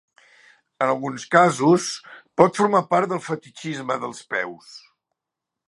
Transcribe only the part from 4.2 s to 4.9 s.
peus.